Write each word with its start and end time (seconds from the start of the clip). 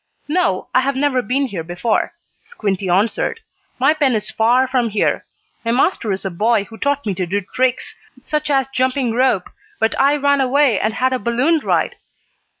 "No, 0.27 0.67
I 0.73 0.79
have 0.81 0.95
never 0.95 1.21
been 1.21 1.45
here 1.45 1.63
before," 1.63 2.13
Squinty 2.43 2.89
answered. 2.89 3.39
"My 3.77 3.93
pen 3.93 4.15
is 4.15 4.31
far 4.31 4.67
from 4.67 4.89
here. 4.89 5.25
My 5.63 5.69
master 5.71 6.11
is 6.11 6.25
a 6.25 6.31
boy 6.31 6.63
who 6.63 6.77
taught 6.79 7.05
me 7.05 7.13
to 7.13 7.27
do 7.27 7.41
tricks, 7.41 7.95
such 8.23 8.49
as 8.49 8.67
jumping 8.73 9.13
rope, 9.13 9.51
but 9.79 9.93
I 9.99 10.15
ran 10.15 10.41
away 10.41 10.79
and 10.79 10.95
had 10.95 11.13
a 11.13 11.19
balloon 11.19 11.59
ride." 11.59 11.97